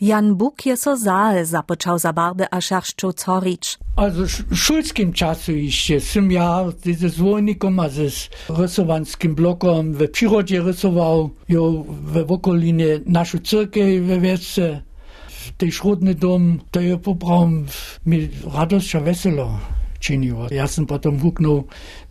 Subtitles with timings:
[0.00, 3.78] Jan Buk je so zaal započał za barby a szarszczu corić.
[3.96, 6.64] Also w szulskim czasu jeszcze sam ja
[6.98, 8.02] ze zwolnikom a ze
[8.48, 11.84] rysowanskim blokom w przyrodzie rysował, jo
[12.28, 14.82] okolinie naszą cyrkę we wiece,
[15.28, 17.66] w tej szrodny dom, to je pobrałem
[18.06, 19.58] mi radość a weselo
[19.98, 20.46] czyniło.
[20.50, 21.64] Ja sam potem wuknął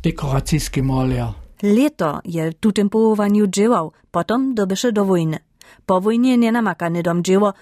[0.03, 1.27] dekoracyjski maler.
[1.63, 5.37] Leto je tym połowaniu dziełał, potem dobysze do wojny.
[5.85, 7.53] Po wojnie nie namakany dom dzieło,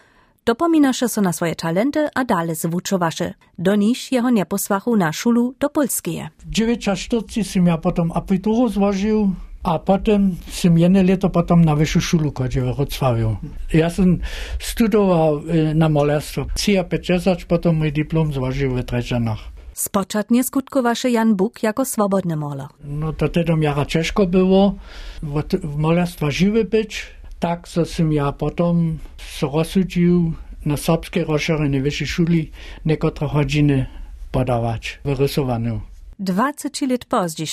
[0.47, 3.33] dopominaše so na swoje talenty a dale zwučovaše.
[3.57, 6.29] Do niż jeho nie posłachu na szulu do Polskie.
[6.39, 9.31] W 49 sam ja potem apituru złożył,
[9.63, 13.37] a potem sam jedno leto potem na wyższą szulu chodził w Wrocławiu.
[13.73, 14.17] Ja sam
[14.59, 16.45] studował e, na malarstwo.
[16.89, 19.39] 50 potem mój dyplom złożył w Treczanach.
[19.73, 22.69] Spoczatnie skutkowaše Jan Buk jako swobodny malar.
[22.83, 24.75] No to wtedy miara ciężko było
[25.23, 27.05] w, malarstwie żywy być.
[27.39, 30.33] Tak, so sam ja potem so rozsudził
[30.67, 32.51] na serbskiej rozszerzonej wyższej szuli
[32.85, 33.85] niekotre godziny
[34.31, 35.81] podawać w rysowaniu.
[36.19, 37.47] 20 lat pozdziej,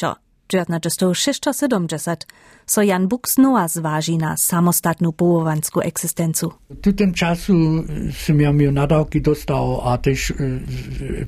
[0.48, 2.26] 1976,
[2.66, 6.48] so Jan Buk znowa zważy na samostatną połowanską egzystencję.
[6.70, 7.52] W tym czasu
[8.12, 10.32] sam ja miał nadawki dostał, a też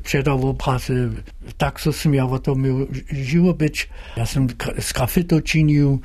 [0.03, 1.11] przedał prasy.
[1.59, 2.77] Tak so sam ja o to miał
[3.13, 3.89] żyło być.
[4.17, 4.49] Ja sam
[4.79, 6.01] z grafito czynił,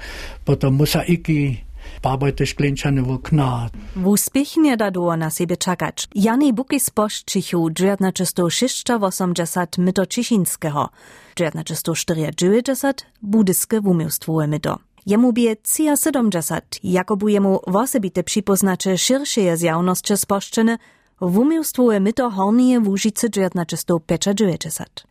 [0.46, 1.64] potem mosaiki,
[2.02, 3.70] Barbajte szklinčane okna.
[3.96, 6.08] W uspech nie da było na siebie czekać.
[6.16, 10.90] Jany Buki z Poszczychu 1980 myto Cichińskiego,
[11.36, 14.80] 1994 budyskie wumiłstwo myto.
[15.06, 15.56] Jemu bie
[15.96, 20.78] 70, jakobu jemu wosebite przypoznacze szersze zjawności sposzczene,
[21.22, 24.62] wumiłstwo myto hornie w Užice 1995.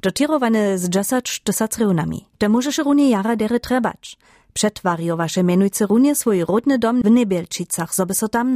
[0.03, 2.29] Dotierowane z 10 tysac reunami.
[2.39, 4.17] Te możesz runie jara dere trebać.
[4.53, 8.55] Przetwariowaše menujce runie swój rodny dom w Niebielčicach, zo by so tam.